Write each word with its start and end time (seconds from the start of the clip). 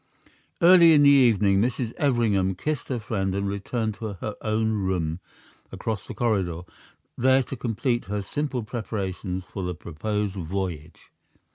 Early 0.63 0.93
in 0.93 1.03
the 1.03 1.09
evening 1.11 1.61
Mrs. 1.61 1.93
Everingham 1.93 2.55
kissed 2.55 2.87
her 2.87 2.97
friend 2.99 3.35
and 3.35 3.47
returned 3.47 3.93
to 3.99 4.13
her 4.13 4.35
own 4.41 4.71
room 4.73 5.19
across 5.71 6.07
the 6.07 6.15
corridor, 6.15 6.61
there 7.15 7.43
to 7.43 7.55
complete 7.55 8.05
her 8.05 8.23
simple 8.23 8.63
preparations 8.63 9.45
for 9.45 9.61
the 9.61 9.75
proposed 9.75 10.33
voyage. 10.33 11.11